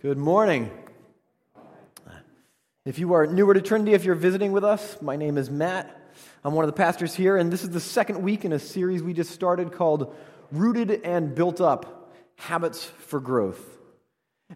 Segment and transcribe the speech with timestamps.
[0.00, 0.70] Good morning.
[2.84, 5.92] If you are newer to Trinity, if you're visiting with us, my name is Matt.
[6.44, 9.02] I'm one of the pastors here, and this is the second week in a series
[9.02, 10.14] we just started called
[10.52, 13.60] Rooted and Built Up Habits for Growth.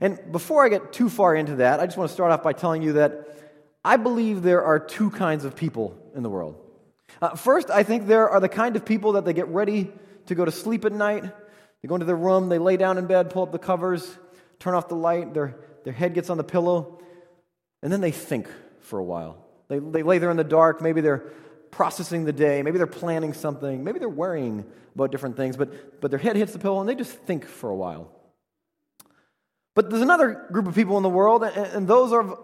[0.01, 2.53] And before I get too far into that, I just want to start off by
[2.53, 3.27] telling you that
[3.85, 6.55] I believe there are two kinds of people in the world.
[7.21, 9.91] Uh, first, I think there are the kind of people that they get ready
[10.27, 11.25] to go to sleep at night.
[11.25, 14.17] They go into their room, they lay down in bed, pull up the covers,
[14.63, 17.01] turn off the light, their, their head gets on the pillow,
[17.83, 18.49] and then they think
[18.81, 19.45] for a while.
[19.67, 21.33] They, they lay there in the dark, maybe they're
[21.73, 26.13] processing the day, maybe they're planning something, maybe they're worrying about different things, but, but
[26.13, 28.09] their head hits the pillow and they just think for a while.
[29.75, 32.39] But there's another group of people in the world, and, and those are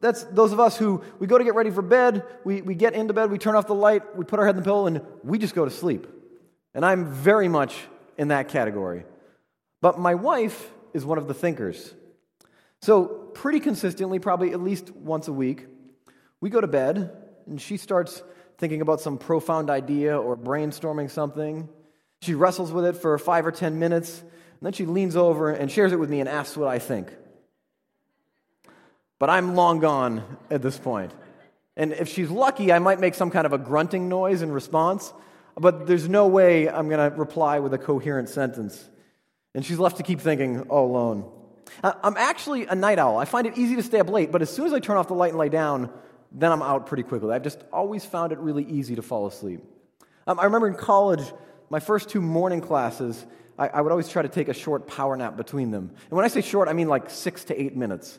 [0.00, 2.92] that's those of us who we go to get ready for bed, we, we get
[2.92, 5.00] into bed, we turn off the light, we put our head in the pillow, and
[5.24, 6.06] we just go to sleep.
[6.74, 7.74] And I'm very much
[8.18, 9.04] in that category.
[9.80, 11.94] But my wife is one of the thinkers.
[12.80, 15.66] So, pretty consistently, probably at least once a week,
[16.40, 17.12] we go to bed
[17.46, 18.22] and she starts
[18.58, 21.68] thinking about some profound idea or brainstorming something.
[22.22, 25.70] She wrestles with it for five or ten minutes, and then she leans over and
[25.70, 27.12] shares it with me and asks what I think.
[29.18, 31.12] But I'm long gone at this point.
[31.76, 35.12] And if she's lucky, I might make some kind of a grunting noise in response,
[35.56, 38.88] but there's no way I'm going to reply with a coherent sentence.
[39.56, 41.32] And she's left to keep thinking all alone.
[41.82, 43.16] I'm actually a night owl.
[43.16, 45.08] I find it easy to stay up late, but as soon as I turn off
[45.08, 45.90] the light and lay down,
[46.30, 47.34] then I'm out pretty quickly.
[47.34, 49.62] I've just always found it really easy to fall asleep.
[50.26, 51.32] Um, I remember in college,
[51.70, 53.24] my first two morning classes,
[53.58, 55.90] I, I, would always try to take a short power nap between them.
[55.90, 58.18] And when I say short, I mean like six to eight minutes.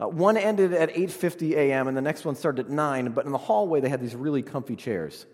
[0.00, 3.32] Uh, one ended at 8.50 a.m., and the next one started at 9, but in
[3.32, 5.26] the hallway they had these really comfy chairs.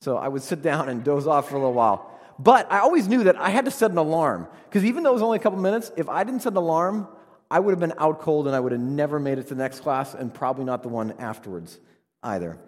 [0.00, 2.15] So I would sit down and doze off for a little while.
[2.38, 4.46] But I always knew that I had to set an alarm.
[4.64, 7.08] Because even though it was only a couple minutes, if I didn't set an alarm,
[7.50, 9.62] I would have been out cold and I would have never made it to the
[9.62, 11.78] next class and probably not the one afterwards
[12.22, 12.58] either.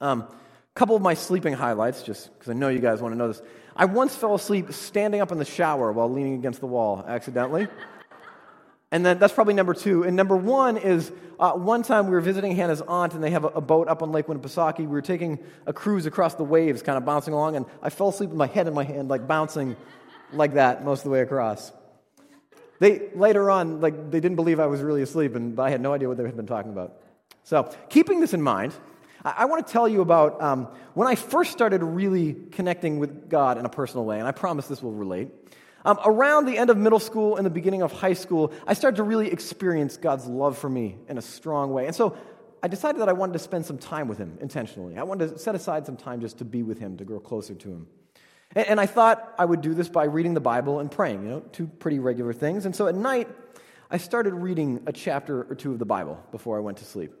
[0.00, 0.28] A um,
[0.74, 3.40] couple of my sleeping highlights, just because I know you guys want to know this.
[3.74, 7.68] I once fell asleep standing up in the shower while leaning against the wall accidentally.
[8.92, 10.04] And then that's probably number two.
[10.04, 11.10] And number one is
[11.40, 14.02] uh, one time we were visiting Hannah's aunt, and they have a, a, boat up
[14.02, 14.78] on Lake Winnipesaukee.
[14.78, 18.08] We were taking a cruise across the waves, kind of bouncing along, and I fell
[18.08, 19.76] asleep with my head in my hand, like bouncing
[20.32, 21.72] like that most of the way across.
[22.78, 25.92] They later on, like they didn't believe I was really asleep, and I had no
[25.92, 27.00] idea what they had been talking about.
[27.42, 28.72] So, keeping this in mind,
[29.24, 33.28] I, I want to tell you about um, when I first started really connecting with
[33.28, 35.28] God in a personal way, and I promise this will relate.
[35.86, 38.96] Um, around the end of middle school and the beginning of high school, I started
[38.96, 41.86] to really experience God's love for me in a strong way.
[41.86, 42.16] And so
[42.60, 44.98] I decided that I wanted to spend some time with Him intentionally.
[44.98, 47.54] I wanted to set aside some time just to be with Him, to grow closer
[47.54, 47.86] to Him.
[48.56, 51.28] And, and I thought I would do this by reading the Bible and praying, you
[51.28, 52.66] know, two pretty regular things.
[52.66, 53.28] And so at night,
[53.88, 57.12] I started reading a chapter or two of the Bible before I went to sleep.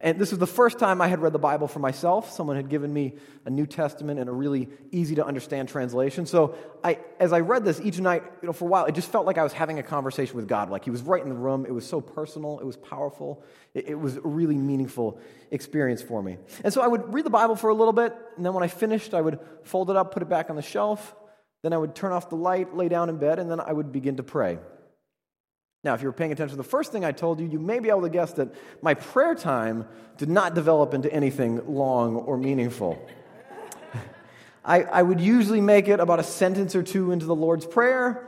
[0.00, 2.30] And this was the first time I had read the Bible for myself.
[2.30, 6.24] Someone had given me a New Testament and a really easy to understand translation.
[6.24, 6.54] So
[6.84, 9.26] I, as I read this each night, you know, for a while, it just felt
[9.26, 10.70] like I was having a conversation with God.
[10.70, 11.66] Like He was right in the room.
[11.66, 12.60] It was so personal.
[12.60, 13.42] It was powerful.
[13.74, 15.18] It, it was a really meaningful
[15.50, 16.38] experience for me.
[16.62, 18.68] And so I would read the Bible for a little bit, and then when I
[18.68, 21.16] finished, I would fold it up, put it back on the shelf.
[21.62, 23.90] Then I would turn off the light, lay down in bed, and then I would
[23.90, 24.58] begin to pray.
[25.84, 27.78] Now, if you were paying attention to the first thing I told you, you may
[27.78, 28.52] be able to guess that
[28.82, 33.00] my prayer time did not develop into anything long or meaningful.
[34.64, 38.26] I, I would usually make it about a sentence or two into the Lord's Prayer,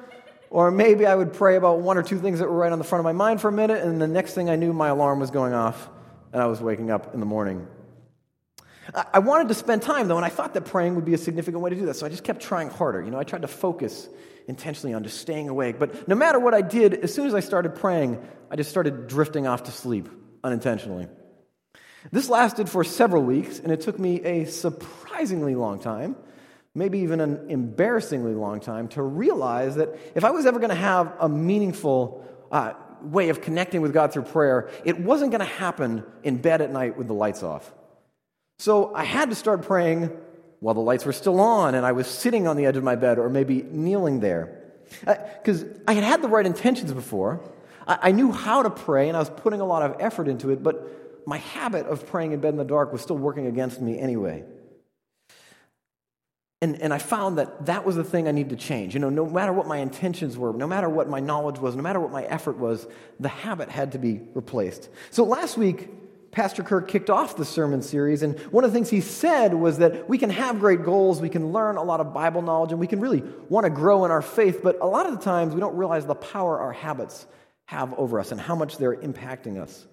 [0.49, 2.85] or maybe I would pray about one or two things that were right on the
[2.85, 5.19] front of my mind for a minute, and the next thing I knew, my alarm
[5.19, 5.89] was going off,
[6.33, 7.67] and I was waking up in the morning.
[9.13, 11.63] I wanted to spend time, though, and I thought that praying would be a significant
[11.63, 13.03] way to do that, so I just kept trying harder.
[13.03, 14.09] You know, I tried to focus
[14.51, 15.79] intentionally on just staying awake.
[15.79, 19.07] But no matter what I did, as soon as I started praying, I just started
[19.07, 20.09] drifting off to sleep
[20.45, 21.09] unintentionally.
[22.13, 26.17] This lasted for several weeks, and it took me a surprisingly long time,
[26.75, 30.75] maybe even an embarrassingly long time, to realize that if I was ever going to
[30.75, 32.73] have a meaningful uh,
[33.03, 36.71] way of connecting with God through prayer, it wasn't going to happen in bed at
[36.71, 37.73] night with the lights off.
[38.59, 40.11] So I had to start praying
[40.61, 42.95] while the lights were still on and I was sitting on the edge of my
[42.95, 44.57] bed or maybe kneeling there.
[45.05, 47.41] Because uh, I had had the right intentions before.
[47.87, 50.51] I, I knew how to pray and I was putting a lot of effort into
[50.51, 53.81] it, but my habit of praying in bed in the dark was still working against
[53.81, 54.45] me anyway.
[56.63, 58.93] And, and I found that that was the thing I needed to change.
[58.93, 61.83] You know, no matter what my intentions were, no matter what my knowledge was, no
[61.83, 62.87] matter what my effort was,
[63.19, 64.91] the habit had to be replaced.
[65.11, 65.89] So last week,
[66.33, 69.79] Pastor Kirk kicked off the sermon series, and one of the things he said was
[69.79, 72.79] that we can have great goals, we can learn a lot of Bible knowledge, and
[72.79, 75.55] we can really want to grow in our faith, but a lot of the times
[75.55, 77.27] we don't realize the power our habits
[77.67, 79.87] have over us and how much they're impacting us.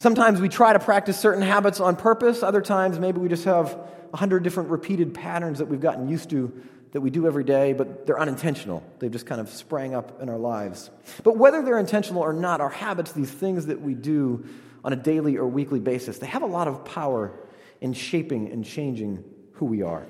[0.00, 2.42] Sometimes we try to practice certain habits on purpose.
[2.42, 3.78] Other times, maybe we just have
[4.12, 6.52] a hundred different repeated patterns that we've gotten used to
[6.92, 8.82] that we do every day, but they're unintentional.
[8.98, 10.90] They've just kind of sprang up in our lives.
[11.22, 14.44] But whether they're intentional or not, our habits, these things that we do
[14.84, 17.32] on a daily or weekly basis, they have a lot of power
[17.80, 19.24] in shaping and changing
[19.54, 20.06] who we are.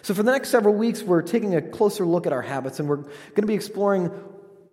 [0.00, 2.88] So, for the next several weeks, we're taking a closer look at our habits and
[2.88, 4.10] we're going to be exploring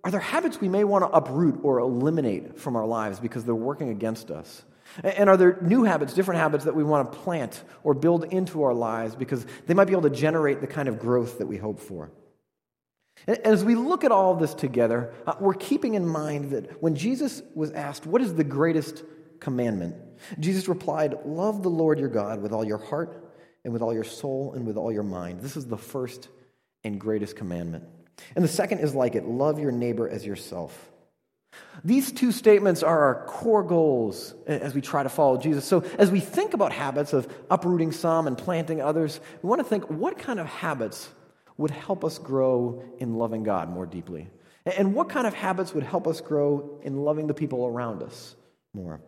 [0.03, 3.53] are there habits we may want to uproot or eliminate from our lives because they're
[3.53, 4.63] working against us?
[5.03, 8.63] And are there new habits, different habits that we want to plant or build into
[8.63, 11.57] our lives because they might be able to generate the kind of growth that we
[11.57, 12.11] hope for?
[13.27, 17.41] As we look at all this together, uh, we're keeping in mind that when Jesus
[17.53, 19.03] was asked, What is the greatest
[19.39, 19.95] commandment?
[20.39, 23.33] Jesus replied, Love the Lord your God with all your heart
[23.63, 25.41] and with all your soul and with all your mind.
[25.41, 26.29] This is the first
[26.83, 27.83] and greatest commandment.
[28.35, 30.89] And the second is like it love your neighbor as yourself.
[31.83, 35.65] These two statements are our core goals as we try to follow Jesus.
[35.65, 39.67] So, as we think about habits of uprooting some and planting others, we want to
[39.67, 41.09] think what kind of habits
[41.59, 44.29] would help us grow in loving God more deeply?
[44.65, 48.35] And what kind of habits would help us grow in loving the people around us
[48.73, 49.01] more?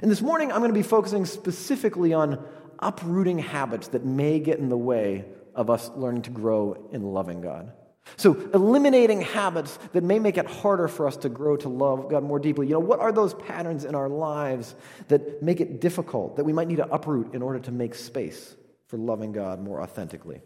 [0.00, 2.42] And this morning, I'm going to be focusing specifically on
[2.78, 7.42] uprooting habits that may get in the way of us learning to grow in loving
[7.42, 7.72] God.
[8.16, 12.24] So, eliminating habits that may make it harder for us to grow to love God
[12.24, 12.68] more deeply.
[12.68, 14.74] You know, what are those patterns in our lives
[15.08, 18.56] that make it difficult, that we might need to uproot in order to make space
[18.86, 20.40] for loving God more authentically?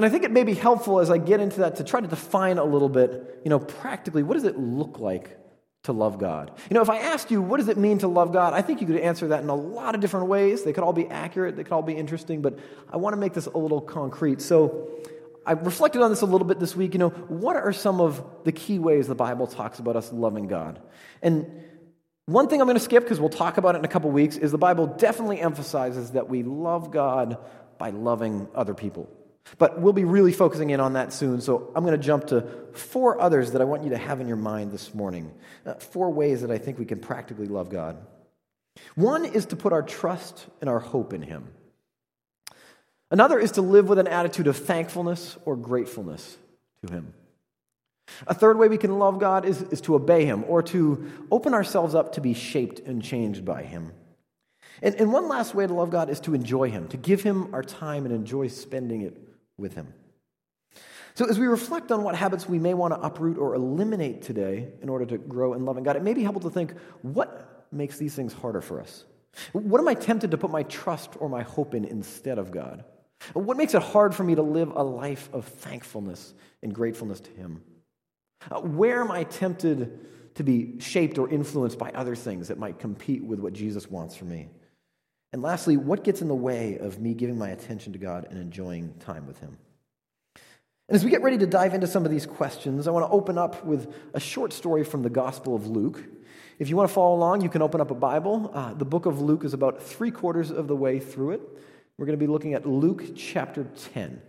[0.00, 2.08] And I think it may be helpful as I get into that to try to
[2.08, 5.36] define a little bit, you know, practically, what does it look like
[5.82, 6.52] to love God?
[6.70, 8.54] You know, if I asked you, what does it mean to love God?
[8.54, 10.62] I think you could answer that in a lot of different ways.
[10.62, 12.58] They could all be accurate, they could all be interesting, but
[12.90, 14.40] I want to make this a little concrete.
[14.40, 14.88] So,
[15.44, 16.94] I reflected on this a little bit this week.
[16.94, 20.48] You know, what are some of the key ways the Bible talks about us loving
[20.48, 20.80] God?
[21.20, 21.46] And
[22.24, 24.38] one thing I'm going to skip because we'll talk about it in a couple weeks
[24.38, 27.36] is the Bible definitely emphasizes that we love God
[27.76, 29.14] by loving other people.
[29.58, 31.40] But we'll be really focusing in on that soon.
[31.40, 34.28] So I'm going to jump to four others that I want you to have in
[34.28, 35.32] your mind this morning.
[35.66, 37.96] Uh, four ways that I think we can practically love God.
[38.94, 41.48] One is to put our trust and our hope in Him.
[43.10, 46.36] Another is to live with an attitude of thankfulness or gratefulness
[46.84, 47.12] to Him.
[48.26, 51.54] A third way we can love God is, is to obey Him or to open
[51.54, 53.92] ourselves up to be shaped and changed by Him.
[54.82, 57.54] And, and one last way to love God is to enjoy Him, to give Him
[57.54, 59.16] our time and enjoy spending it
[59.60, 59.92] with Him.
[61.14, 64.68] So, as we reflect on what habits we may want to uproot or eliminate today
[64.80, 67.98] in order to grow in loving God, it may be helpful to think what makes
[67.98, 69.04] these things harder for us?
[69.52, 72.84] What am I tempted to put my trust or my hope in instead of God?
[73.32, 77.30] What makes it hard for me to live a life of thankfulness and gratefulness to
[77.30, 77.62] Him?
[78.62, 83.22] Where am I tempted to be shaped or influenced by other things that might compete
[83.22, 84.48] with what Jesus wants for me?
[85.32, 88.38] And lastly, what gets in the way of me giving my attention to God and
[88.38, 89.56] enjoying time with Him?
[90.88, 93.12] And as we get ready to dive into some of these questions, I want to
[93.12, 96.02] open up with a short story from the Gospel of Luke.
[96.58, 98.50] If you want to follow along, you can open up a Bible.
[98.52, 101.40] Uh, the book of Luke is about three quarters of the way through it.
[101.96, 104.20] We're going to be looking at Luke chapter 10.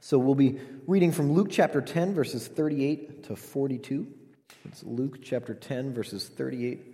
[0.00, 4.06] So we'll be reading from Luke chapter 10, verses 38 to 42.
[4.66, 6.93] It's Luke chapter 10, verses 38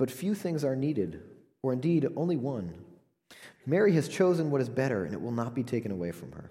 [0.00, 1.20] but few things are needed,
[1.62, 2.72] or indeed only one.
[3.66, 6.50] Mary has chosen what is better, and it will not be taken away from her.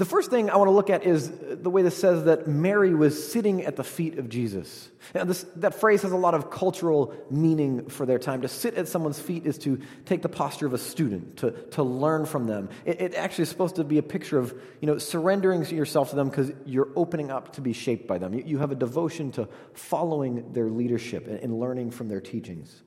[0.00, 2.94] The first thing I want to look at is the way this says that Mary
[2.94, 4.88] was sitting at the feet of Jesus.
[5.12, 8.40] This, that phrase has a lot of cultural meaning for their time.
[8.40, 11.82] To sit at someone's feet is to take the posture of a student, to, to
[11.82, 12.70] learn from them.
[12.86, 16.16] It, it actually is supposed to be a picture of you know, surrendering yourself to
[16.16, 18.32] them because you're opening up to be shaped by them.
[18.32, 22.82] You, you have a devotion to following their leadership and, and learning from their teachings.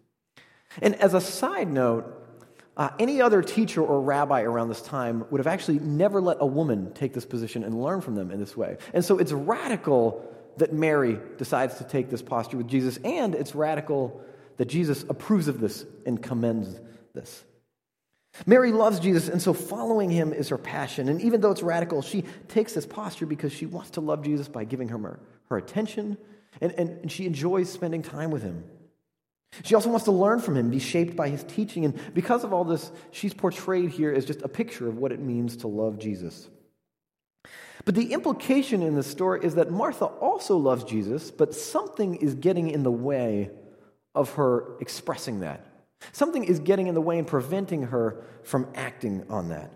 [0.81, 2.22] And as a side note,
[2.75, 6.45] uh, any other teacher or rabbi around this time would have actually never let a
[6.45, 8.77] woman take this position and learn from them in this way.
[8.93, 10.27] And so it's radical
[10.57, 14.21] that Mary decides to take this posture with Jesus, and it's radical
[14.57, 16.79] that Jesus approves of this and commends
[17.13, 17.43] this.
[18.47, 21.07] Mary loves Jesus, and so following him is her passion.
[21.07, 24.47] And even though it's radical, she takes this posture because she wants to love Jesus
[24.47, 26.17] by giving him her, her attention,
[26.59, 28.63] and, and, and she enjoys spending time with him.
[29.63, 31.85] She also wants to learn from him, be shaped by his teaching.
[31.85, 35.19] And because of all this, she's portrayed here as just a picture of what it
[35.19, 36.49] means to love Jesus.
[37.85, 42.33] But the implication in the story is that Martha also loves Jesus, but something is
[42.35, 43.51] getting in the way
[44.15, 45.65] of her expressing that.
[46.11, 49.71] Something is getting in the way and preventing her from acting on that.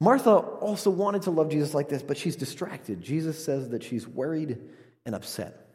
[0.00, 3.00] Martha also wanted to love Jesus like this, but she's distracted.
[3.00, 4.58] Jesus says that she's worried
[5.06, 5.65] and upset.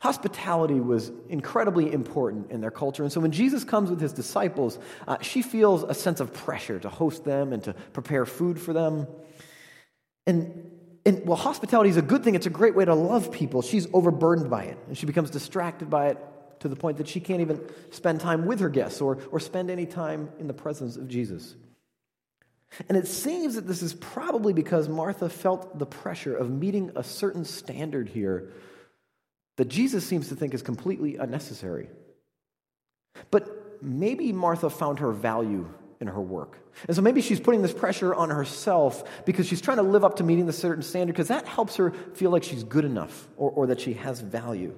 [0.00, 3.02] Hospitality was incredibly important in their culture.
[3.02, 6.78] And so when Jesus comes with his disciples, uh, she feels a sense of pressure
[6.78, 9.06] to host them and to prepare food for them.
[10.26, 10.70] And,
[11.06, 12.34] and well, hospitality is a good thing.
[12.34, 13.62] It's a great way to love people.
[13.62, 16.18] She's overburdened by it, and she becomes distracted by it
[16.60, 17.60] to the point that she can't even
[17.90, 21.56] spend time with her guests or, or spend any time in the presence of Jesus.
[22.88, 27.02] And it seems that this is probably because Martha felt the pressure of meeting a
[27.02, 28.52] certain standard here
[29.56, 31.88] that Jesus seems to think is completely unnecessary.
[33.30, 35.68] But maybe Martha found her value
[36.00, 36.58] in her work.
[36.86, 40.16] And so maybe she's putting this pressure on herself because she's trying to live up
[40.16, 43.50] to meeting the certain standard because that helps her feel like she's good enough or,
[43.50, 44.74] or that she has value.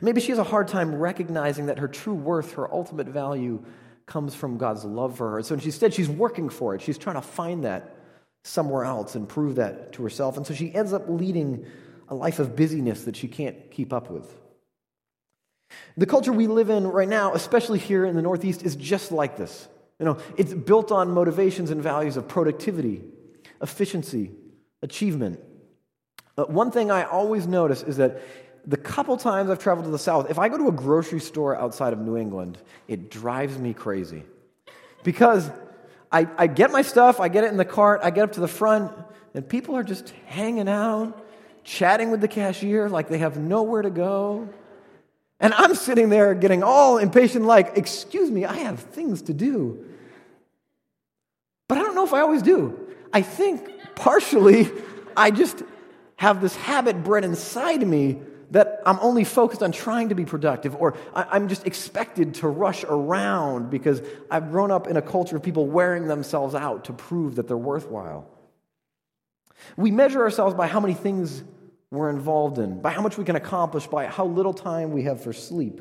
[0.00, 3.62] Maybe she has a hard time recognizing that her true worth, her ultimate value,
[4.06, 5.42] comes from God's love for her.
[5.42, 6.80] So instead, she's working for it.
[6.80, 7.96] She's trying to find that
[8.44, 10.36] somewhere else and prove that to herself.
[10.36, 11.66] And so she ends up leading
[12.08, 14.32] a life of busyness that she can't keep up with.
[15.96, 19.36] The culture we live in right now, especially here in the Northeast, is just like
[19.36, 19.68] this.
[19.98, 23.02] You know, it's built on motivations and values of productivity,
[23.62, 24.30] efficiency,
[24.82, 25.40] achievement.
[26.36, 28.20] But one thing I always notice is that
[28.66, 31.56] the couple times I've traveled to the South, if I go to a grocery store
[31.56, 32.58] outside of New England,
[32.88, 34.22] it drives me crazy.
[35.02, 35.50] Because
[36.10, 38.40] I, I get my stuff, I get it in the cart, I get up to
[38.40, 38.92] the front,
[39.34, 41.25] and people are just hanging out,
[41.66, 44.48] chatting with the cashier like they have nowhere to go.
[45.40, 49.84] And I'm sitting there getting all impatient, like, excuse me, I have things to do.
[51.68, 52.88] But I don't know if I always do.
[53.12, 54.70] I think partially
[55.16, 55.62] I just
[56.14, 58.20] have this habit bred inside me
[58.52, 62.84] that I'm only focused on trying to be productive, or I'm just expected to rush
[62.84, 67.34] around because I've grown up in a culture of people wearing themselves out to prove
[67.34, 68.30] that they're worthwhile.
[69.76, 71.42] We measure ourselves by how many things
[71.90, 75.22] we're involved in, by how much we can accomplish, by how little time we have
[75.22, 75.80] for sleep.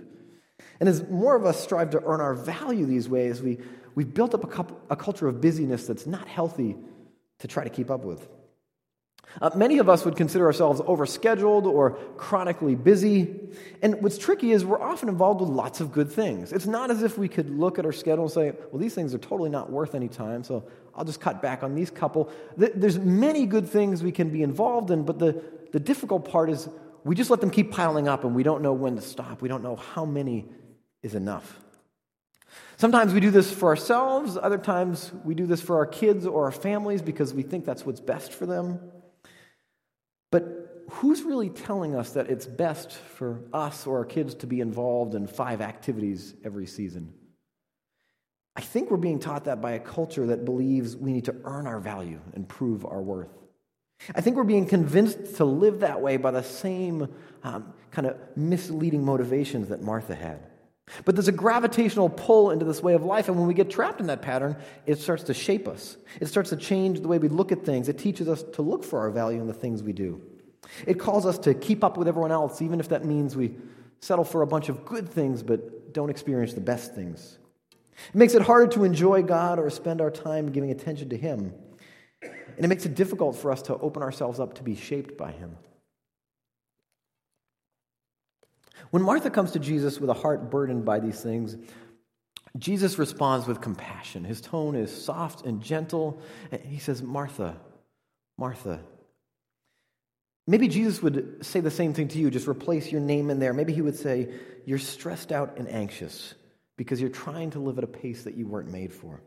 [0.80, 3.60] And as more of us strive to earn our value these ways, we,
[3.96, 6.76] we've built up a, a culture of busyness that's not healthy
[7.40, 8.28] to try to keep up with.
[9.42, 13.36] Uh, many of us would consider ourselves overscheduled or chronically busy.
[13.82, 16.54] And what's tricky is we're often involved with lots of good things.
[16.54, 19.14] It's not as if we could look at our schedule and say, well, these things
[19.14, 22.32] are totally not worth any time, so I'll just cut back on these couple.
[22.56, 25.44] There's many good things we can be involved in, but the,
[25.76, 26.70] the difficult part is
[27.04, 29.42] we just let them keep piling up and we don't know when to stop.
[29.42, 30.46] We don't know how many
[31.04, 31.60] is enough.
[32.78, 36.46] Sometimes we do this for ourselves, other times we do this for our kids or
[36.46, 38.80] our families because we think that's what's best for them.
[40.32, 44.62] But who's really telling us that it's best for us or our kids to be
[44.62, 47.14] involved in five activities every season?
[48.56, 51.68] I think we're being taught that by a culture that believes we need to earn
[51.68, 53.45] our value and prove our worth.
[54.14, 57.08] I think we're being convinced to live that way by the same
[57.44, 60.40] um, kind of misleading motivations that Martha had.
[61.04, 64.00] But there's a gravitational pull into this way of life, and when we get trapped
[64.00, 65.98] in that pattern, it starts to shape us.
[66.22, 67.90] It starts to change the way we look at things.
[67.90, 70.22] It teaches us to look for our value in the things we do.
[70.86, 73.56] It calls us to keep up with everyone else, even if that means we
[74.00, 77.40] settle for a bunch of good things but don't experience the best things.
[78.10, 81.54] It makes it harder to enjoy God or spend our time giving attention to Him.
[82.56, 85.32] And it makes it difficult for us to open ourselves up to be shaped by
[85.32, 85.58] Him.
[88.92, 91.58] When Martha comes to Jesus with a heart burdened by these things,
[92.58, 94.24] Jesus responds with compassion.
[94.24, 96.22] His tone is soft and gentle.
[96.64, 97.58] He says, Martha,
[98.38, 98.80] Martha.
[100.48, 103.54] Maybe Jesus would say the same thing to you, just replace your name in there.
[103.54, 104.30] Maybe he would say,
[104.66, 106.36] You're stressed out and anxious
[106.78, 109.22] because you're trying to live at a pace that you weren't made for.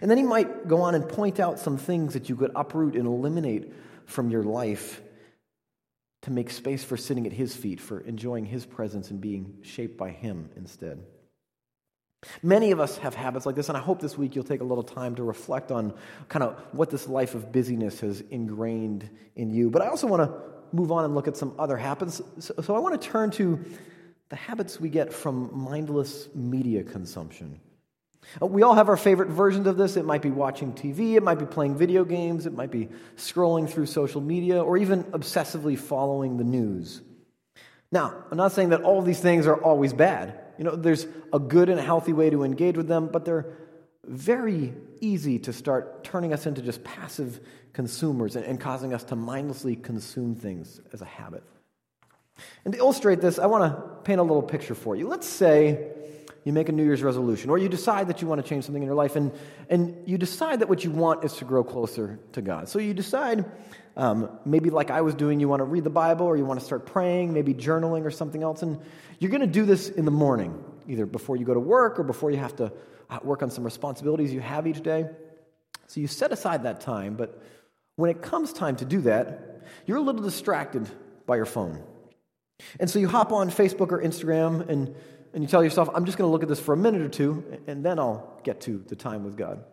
[0.00, 2.94] And then he might go on and point out some things that you could uproot
[2.94, 3.72] and eliminate
[4.06, 5.02] from your life
[6.22, 9.96] to make space for sitting at his feet, for enjoying his presence and being shaped
[9.96, 11.02] by him instead.
[12.42, 14.64] Many of us have habits like this, and I hope this week you'll take a
[14.64, 15.94] little time to reflect on
[16.28, 19.70] kind of what this life of busyness has ingrained in you.
[19.70, 20.36] But I also want to
[20.72, 22.20] move on and look at some other habits.
[22.40, 23.64] So, so I want to turn to
[24.30, 27.60] the habits we get from mindless media consumption.
[28.40, 29.96] Uh, we all have our favorite versions of this.
[29.96, 33.68] It might be watching TV, it might be playing video games, it might be scrolling
[33.68, 37.00] through social media, or even obsessively following the news.
[37.90, 40.38] Now, I'm not saying that all these things are always bad.
[40.58, 43.46] You know, there's a good and healthy way to engage with them, but they're
[44.04, 47.40] very easy to start turning us into just passive
[47.72, 51.42] consumers and, and causing us to mindlessly consume things as a habit.
[52.64, 55.08] And to illustrate this, I want to paint a little picture for you.
[55.08, 55.92] Let's say
[56.48, 58.82] you make a New Year's resolution, or you decide that you want to change something
[58.82, 59.30] in your life, and,
[59.68, 62.70] and you decide that what you want is to grow closer to God.
[62.70, 63.44] So you decide,
[63.98, 66.58] um, maybe like I was doing, you want to read the Bible, or you want
[66.58, 68.80] to start praying, maybe journaling or something else, and
[69.18, 72.02] you're going to do this in the morning, either before you go to work or
[72.02, 72.72] before you have to
[73.10, 75.04] uh, work on some responsibilities you have each day.
[75.86, 77.42] So you set aside that time, but
[77.96, 80.88] when it comes time to do that, you're a little distracted
[81.26, 81.82] by your phone.
[82.80, 84.94] And so you hop on Facebook or Instagram and,
[85.32, 87.08] and you tell yourself, I'm just going to look at this for a minute or
[87.08, 89.64] two, and then I'll get to the time with God.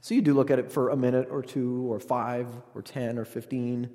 [0.00, 3.18] So you do look at it for a minute or two, or five, or 10,
[3.18, 3.90] or 15.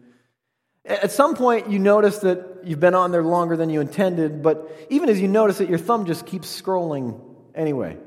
[0.85, 4.87] At some point, you notice that you've been on there longer than you intended, but
[4.89, 7.19] even as you notice it, your thumb just keeps scrolling
[7.55, 7.97] anyway.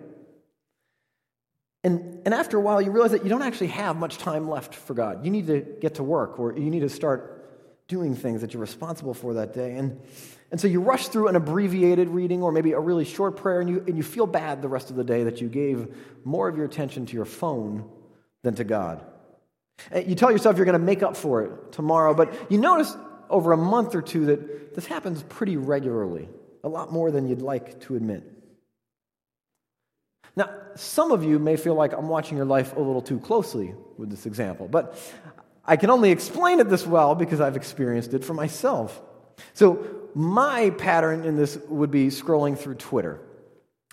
[1.83, 4.75] And, and after a while, you realize that you don't actually have much time left
[4.75, 5.25] for God.
[5.25, 7.33] You need to get to work, or you need to start
[7.89, 9.77] doing things that you're responsible for that day.
[9.77, 10.01] And,
[10.51, 13.69] and so you rush through an abbreviated reading or maybe a really short prayer, and
[13.69, 16.57] you, and you feel bad the rest of the day that you gave more of
[16.57, 17.89] your attention to your phone
[18.43, 19.05] than to God.
[19.91, 22.97] And you tell yourself you're going to make up for it tomorrow, but you notice
[23.29, 26.29] over a month or two that this happens pretty regularly,
[26.63, 28.23] a lot more than you'd like to admit.
[30.37, 33.75] Now, some of you may feel like I'm watching your life a little too closely
[33.97, 34.99] with this example, but
[35.65, 39.01] I can only explain it this well because I've experienced it for myself.
[39.55, 43.21] So, my pattern in this would be scrolling through Twitter.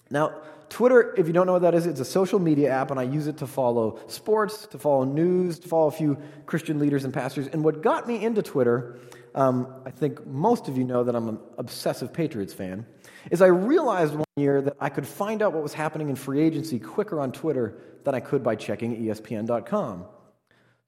[0.10, 0.34] Now,
[0.70, 3.04] Twitter, if you don't know what that is, it's a social media app, and I
[3.04, 7.14] use it to follow sports, to follow news, to follow a few Christian leaders and
[7.14, 7.48] pastors.
[7.48, 8.98] And what got me into Twitter,
[9.36, 12.86] um, I think most of you know that I'm an obsessive Patriots fan,
[13.30, 16.42] is I realized one year that I could find out what was happening in free
[16.42, 20.06] agency quicker on Twitter than I could by checking ESPN.com.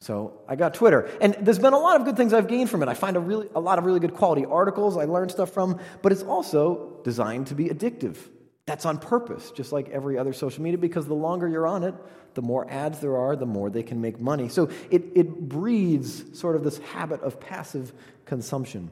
[0.01, 1.09] So I got Twitter.
[1.21, 2.89] And there's been a lot of good things I've gained from it.
[2.89, 5.79] I find a, really, a lot of really good quality articles I learned stuff from,
[6.01, 8.17] but it's also designed to be addictive.
[8.65, 11.93] That's on purpose, just like every other social media, because the longer you're on it,
[12.33, 14.49] the more ads there are, the more they can make money.
[14.49, 17.93] So it, it breeds sort of this habit of passive
[18.25, 18.91] consumption.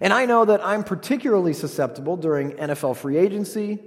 [0.00, 3.78] And I know that I'm particularly susceptible during NFL free agency,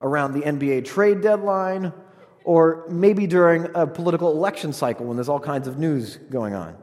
[0.00, 1.92] around the NBA trade deadline,
[2.44, 6.76] or maybe during a political election cycle when there's all kinds of news going on.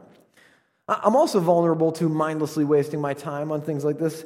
[0.88, 4.24] I'm also vulnerable to mindlessly wasting my time on things like this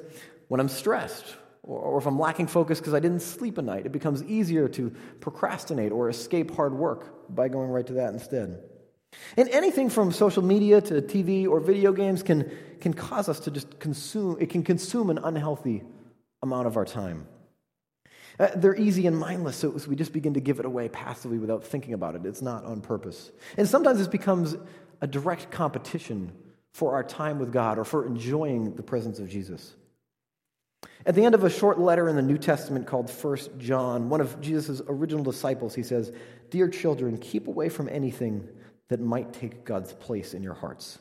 [0.48, 3.84] when I'm stressed or if I'm lacking focus because I didn't sleep a night.
[3.84, 8.62] It becomes easier to procrastinate or escape hard work by going right to that instead.
[9.36, 13.50] And anything from social media to TV or video games can, can cause us to
[13.50, 15.82] just consume, it can consume an unhealthy
[16.42, 17.26] amount of our time.
[18.38, 21.64] Uh, they're easy and mindless, so we just begin to give it away passively without
[21.64, 22.26] thinking about it.
[22.26, 23.30] It's not on purpose.
[23.56, 24.56] And sometimes this becomes
[25.00, 26.32] a direct competition
[26.72, 29.74] for our time with God or for enjoying the presence of Jesus.
[31.06, 34.20] At the end of a short letter in the New Testament called 1 John, one
[34.20, 36.12] of Jesus' original disciples, he says,
[36.50, 38.46] Dear children, keep away from anything
[38.88, 40.98] that might take God's place in your hearts.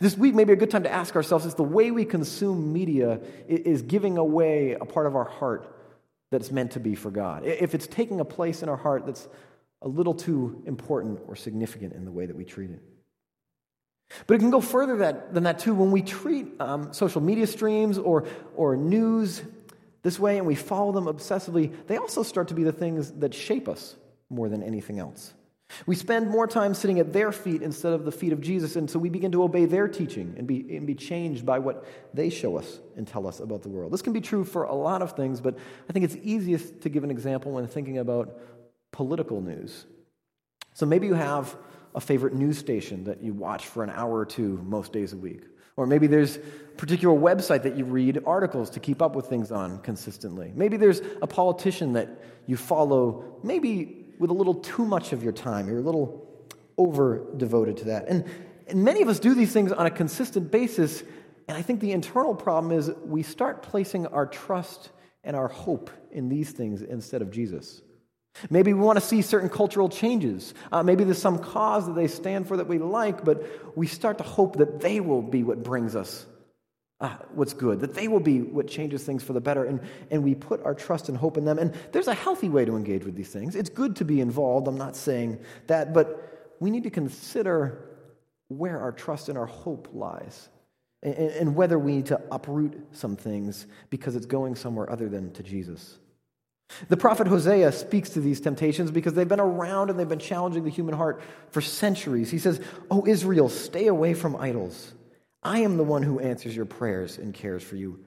[0.00, 2.72] This week may be a good time to ask ourselves is the way we consume
[2.72, 5.76] media is giving away a part of our heart
[6.32, 7.44] that's meant to be for God.
[7.44, 9.28] If it's taking a place in our heart that's
[9.82, 12.80] a little too important or significant in the way that we treat it.
[14.26, 15.74] But it can go further that, than that too.
[15.74, 19.42] When we treat um, social media streams or, or news
[20.02, 23.34] this way and we follow them obsessively, they also start to be the things that
[23.34, 23.96] shape us
[24.28, 25.34] more than anything else.
[25.86, 28.90] We spend more time sitting at their feet instead of the feet of Jesus, and
[28.90, 32.30] so we begin to obey their teaching and be, and be changed by what they
[32.30, 33.92] show us and tell us about the world.
[33.92, 35.56] This can be true for a lot of things, but
[35.88, 38.38] I think it's easiest to give an example when thinking about
[38.92, 39.86] political news.
[40.74, 41.56] So maybe you have
[41.94, 45.16] a favorite news station that you watch for an hour or two most days a
[45.16, 45.42] week.
[45.76, 46.40] Or maybe there's a
[46.76, 50.52] particular website that you read articles to keep up with things on consistently.
[50.54, 52.08] Maybe there's a politician that
[52.46, 55.66] you follow, maybe with a little too much of your time.
[55.66, 56.24] You're a little
[56.78, 58.06] over devoted to that.
[58.06, 58.24] And,
[58.68, 61.02] and many of us do these things on a consistent basis.
[61.48, 64.90] And I think the internal problem is we start placing our trust
[65.24, 67.82] and our hope in these things instead of Jesus.
[68.48, 70.54] Maybe we want to see certain cultural changes.
[70.70, 74.18] Uh, maybe there's some cause that they stand for that we like, but we start
[74.18, 76.26] to hope that they will be what brings us
[77.02, 80.22] uh, what's good, that they will be what changes things for the better, and, and
[80.22, 81.58] we put our trust and hope in them.
[81.58, 83.56] And there's a healthy way to engage with these things.
[83.56, 87.88] It's good to be involved, I'm not saying that, but we need to consider
[88.46, 90.48] where our trust and our hope lies,
[91.02, 95.32] and, and whether we need to uproot some things because it's going somewhere other than
[95.32, 95.98] to Jesus.
[96.88, 100.62] The prophet Hosea speaks to these temptations because they've been around and they've been challenging
[100.62, 102.30] the human heart for centuries.
[102.30, 102.60] He says,
[102.90, 104.94] Oh, Israel, stay away from idols.
[105.42, 107.98] I am the one who answers your prayers and cares for you.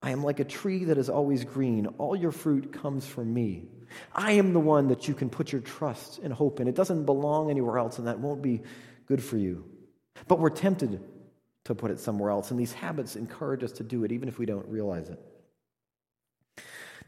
[0.00, 1.86] I am like a tree that is always green.
[1.98, 3.68] All your fruit comes from me.
[4.14, 6.68] I am the one that you can put your trust and hope in.
[6.68, 8.62] It doesn't belong anywhere else, and that won't be
[9.06, 9.64] good for you.
[10.28, 11.00] But we're tempted
[11.64, 14.38] to put it somewhere else, and these habits encourage us to do it, even if
[14.38, 15.18] we don't realize it.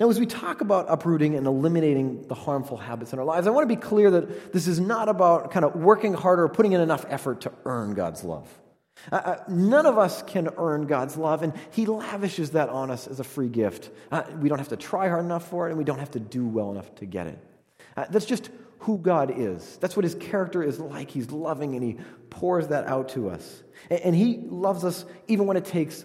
[0.01, 3.51] Now, as we talk about uprooting and eliminating the harmful habits in our lives, I
[3.51, 6.73] want to be clear that this is not about kind of working harder or putting
[6.73, 8.49] in enough effort to earn God's love.
[9.11, 13.07] Uh, uh, none of us can earn God's love, and He lavishes that on us
[13.07, 13.91] as a free gift.
[14.11, 16.21] Uh, we don't have to try hard enough for it, and we don't have to
[16.21, 17.39] do well enough to get it.
[17.97, 19.77] Uh, that's just who God is.
[19.79, 21.11] That's what His character is like.
[21.11, 21.99] He's loving, and He
[22.31, 23.63] pours that out to us.
[23.91, 26.05] And, and He loves us even when it takes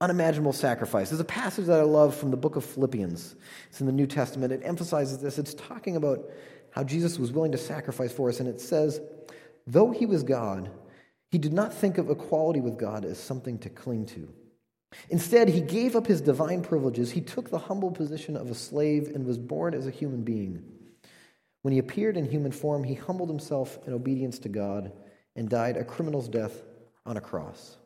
[0.00, 1.10] unimaginable sacrifice.
[1.10, 3.34] There's a passage that I love from the book of Philippians.
[3.70, 4.52] It's in the New Testament.
[4.52, 5.38] It emphasizes this.
[5.38, 6.28] It's talking about
[6.70, 9.00] how Jesus was willing to sacrifice for us, and it says,
[9.66, 10.70] Though He was God,
[11.30, 14.28] he did not think of equality with God as something to cling to.
[15.10, 17.10] Instead, he gave up his divine privileges.
[17.10, 20.62] He took the humble position of a slave and was born as a human being.
[21.62, 24.92] When he appeared in human form, he humbled himself in obedience to God
[25.34, 26.62] and died a criminal's death
[27.04, 27.76] on a cross.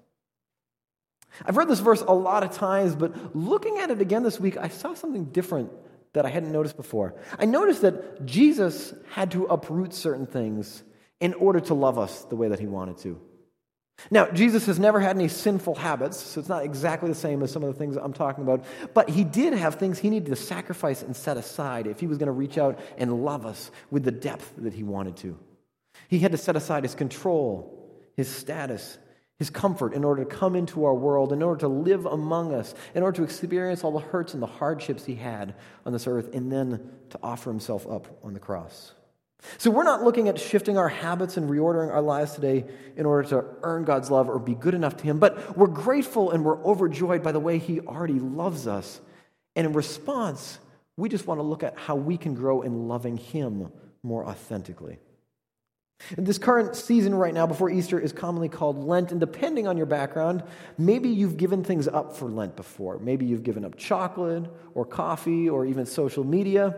[1.46, 4.56] I've read this verse a lot of times, but looking at it again this week,
[4.56, 5.70] I saw something different
[6.12, 7.14] that I hadn't noticed before.
[7.38, 10.82] I noticed that Jesus had to uproot certain things
[11.20, 13.20] in order to love us the way that he wanted to.
[14.10, 17.52] Now, Jesus has never had any sinful habits, so it's not exactly the same as
[17.52, 20.36] some of the things I'm talking about, but he did have things he needed to
[20.36, 24.04] sacrifice and set aside if he was going to reach out and love us with
[24.04, 25.38] the depth that he wanted to.
[26.08, 28.98] He had to set aside his control, his status,
[29.38, 32.74] his comfort in order to come into our world, in order to live among us,
[32.94, 35.54] in order to experience all the hurts and the hardships he had
[35.86, 38.92] on this earth, and then to offer himself up on the cross.
[39.58, 42.64] So we're not looking at shifting our habits and reordering our lives today
[42.96, 46.30] in order to earn God's love or be good enough to Him, but we're grateful
[46.30, 49.00] and we're overjoyed by the way He already loves us.
[49.56, 50.58] And in response,
[50.96, 53.72] we just want to look at how we can grow in loving Him
[54.02, 54.98] more authentically.
[56.16, 59.76] And this current season right now before Easter is commonly called Lent, and depending on
[59.76, 60.42] your background,
[60.78, 62.98] maybe you've given things up for Lent before.
[62.98, 66.74] Maybe you've given up chocolate or coffee or even social media.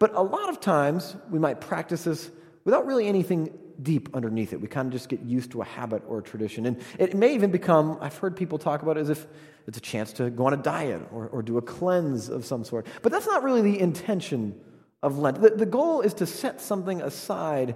[0.00, 2.30] But a lot of times, we might practice this
[2.64, 4.60] without really anything deep underneath it.
[4.60, 6.66] We kind of just get used to a habit or a tradition.
[6.66, 9.26] And it may even become, I've heard people talk about it as if
[9.66, 12.64] it's a chance to go on a diet or, or do a cleanse of some
[12.64, 12.86] sort.
[13.02, 14.58] But that's not really the intention
[15.02, 15.40] of Lent.
[15.40, 17.74] The, the goal is to set something aside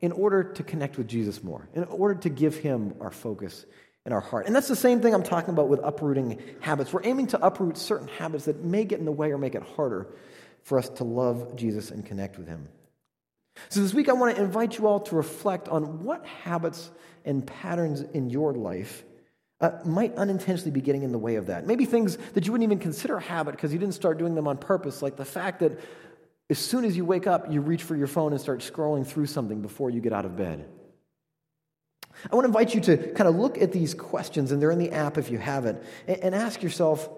[0.00, 3.66] in order to connect with Jesus more, in order to give him our focus
[4.06, 4.46] in our heart.
[4.46, 6.92] And that's the same thing I'm talking about with uprooting habits.
[6.92, 9.62] We're aiming to uproot certain habits that may get in the way or make it
[9.62, 10.06] harder
[10.66, 12.68] for us to love Jesus and connect with him.
[13.68, 16.90] So, this week, I want to invite you all to reflect on what habits
[17.24, 19.04] and patterns in your life
[19.60, 21.66] uh, might unintentionally be getting in the way of that.
[21.66, 24.48] Maybe things that you wouldn't even consider a habit because you didn't start doing them
[24.48, 25.78] on purpose, like the fact that
[26.50, 29.26] as soon as you wake up, you reach for your phone and start scrolling through
[29.26, 30.68] something before you get out of bed.
[32.30, 34.80] I want to invite you to kind of look at these questions, and they're in
[34.80, 37.08] the app if you haven't, and, and ask yourself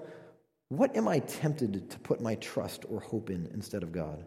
[0.69, 4.25] what am I tempted to put my trust or hope in instead of God?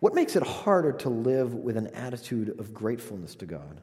[0.00, 3.80] What makes it harder to live with an attitude of gratefulness to God?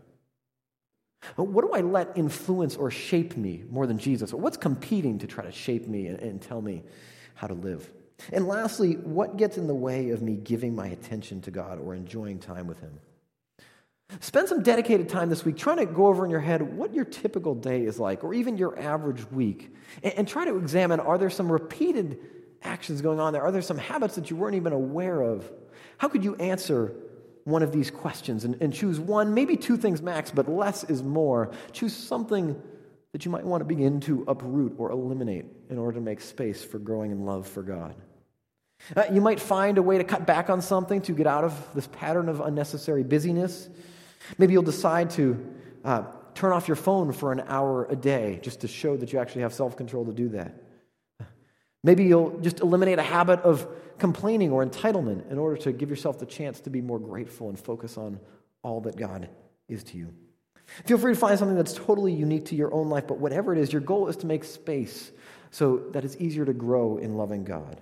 [1.35, 4.33] What do I let influence or shape me more than Jesus?
[4.33, 6.83] What's competing to try to shape me and tell me
[7.33, 7.89] how to live?
[8.31, 11.95] And lastly, what gets in the way of me giving my attention to God or
[11.95, 12.99] enjoying time with Him?
[14.19, 17.05] Spend some dedicated time this week trying to go over in your head what your
[17.05, 21.17] typical day is like, or even your average week, and, and, try to examine are
[21.17, 22.19] there some repeated
[22.61, 23.41] actions going on there?
[23.41, 25.51] Are there some habits that you weren't even aware of?
[25.97, 26.95] How could you answer
[27.43, 31.03] one of these questions and, and choose one, maybe two things max, but less is
[31.03, 31.51] more?
[31.71, 32.61] Choose something
[33.11, 36.63] that you might want to begin to uproot or eliminate in order to make space
[36.63, 37.95] for growing in love for God.
[38.95, 41.73] Uh, you might find a way to cut back on something to get out of
[41.73, 43.69] this pattern of unnecessary busyness.
[44.37, 46.03] Maybe you'll decide to uh,
[46.35, 49.41] turn off your phone for an hour a day just to show that you actually
[49.41, 50.53] have self control to do that.
[51.83, 56.17] Maybe you'll just eliminate a habit of complaining or entitlement in order to give yourself
[56.17, 58.19] the chance to be more grateful and focus on
[58.63, 59.29] all that God
[59.67, 60.13] is to you.
[60.85, 63.59] Feel free to find something that's totally unique to your own life, but whatever it
[63.59, 65.11] is, your goal is to make space
[65.51, 67.81] so that it's easier to grow in loving God.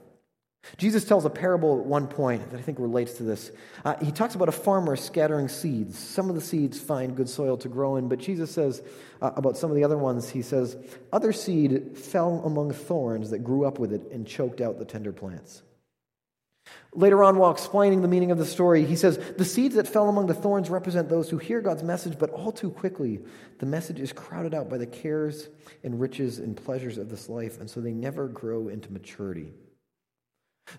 [0.77, 3.51] Jesus tells a parable at one point that I think relates to this.
[3.83, 5.97] Uh, he talks about a farmer scattering seeds.
[5.97, 8.81] Some of the seeds find good soil to grow in, but Jesus says
[9.21, 10.77] uh, about some of the other ones, he says,
[11.11, 15.11] Other seed fell among thorns that grew up with it and choked out the tender
[15.11, 15.63] plants.
[16.93, 20.09] Later on, while explaining the meaning of the story, he says, The seeds that fell
[20.09, 23.19] among the thorns represent those who hear God's message, but all too quickly,
[23.57, 25.49] the message is crowded out by the cares
[25.83, 29.53] and riches and pleasures of this life, and so they never grow into maturity.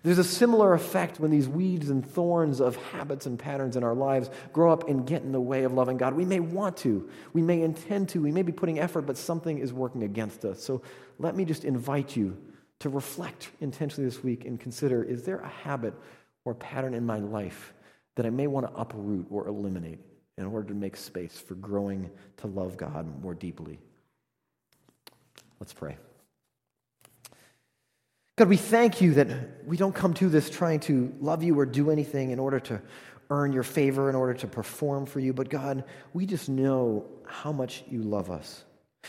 [0.01, 3.93] There's a similar effect when these weeds and thorns of habits and patterns in our
[3.93, 6.15] lives grow up and get in the way of loving God.
[6.15, 9.59] We may want to, we may intend to, we may be putting effort, but something
[9.59, 10.63] is working against us.
[10.63, 10.81] So
[11.19, 12.37] let me just invite you
[12.79, 15.93] to reflect intentionally this week and consider is there a habit
[16.45, 17.73] or pattern in my life
[18.15, 19.99] that I may want to uproot or eliminate
[20.37, 23.79] in order to make space for growing to love God more deeply?
[25.59, 25.97] Let's pray.
[28.35, 31.67] God, we thank you that we don't come to this trying to love you or
[31.67, 32.81] do anything in order to
[33.29, 35.33] earn your favor, in order to perform for you.
[35.33, 38.63] But God, we just know how much you love us.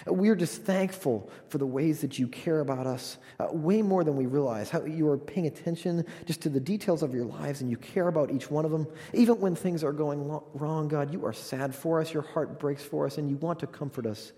[0.07, 4.17] We're just thankful for the ways that you care about us uh, way more than
[4.17, 4.69] we realize.
[4.69, 8.09] How you are paying attention just to the details of your lives and you care
[8.09, 8.87] about each one of them.
[9.15, 12.59] Even when things are going lo- wrong, God, you are sad for us, your heart
[12.59, 14.33] breaks for us, and you want to comfort us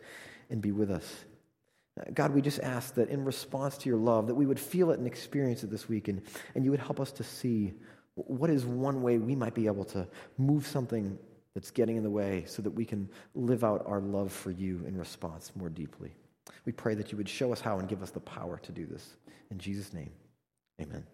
[0.48, 1.24] and be with us.
[1.98, 4.90] Uh, God, we just ask that in response to your love, that we would feel
[4.90, 6.22] it and experience it this week, and,
[6.54, 7.74] and you would help us to see
[8.14, 10.06] what is one way we might be able to
[10.38, 11.18] move something
[11.54, 14.84] that's getting in the way so that we can live out our love for you
[14.86, 16.14] in response more deeply.
[16.64, 18.86] We pray that you would show us how and give us the power to do
[18.86, 19.16] this.
[19.50, 20.10] In Jesus' name,
[20.80, 21.04] amen.